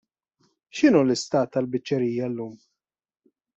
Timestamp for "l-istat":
1.03-1.53